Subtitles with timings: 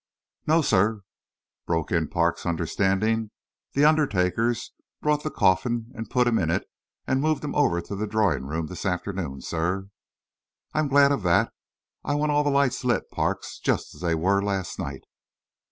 [0.47, 1.01] "No, sir,"
[1.67, 3.29] broke in Parks, understanding.
[3.73, 6.63] "The undertakers brought the coffin and put him in it
[7.05, 9.89] and moved him over to the drawing room this afternoon, sir."
[10.73, 11.53] "I'm glad of that.
[12.03, 15.03] I want all the lights lit, Parks, just as they were last night."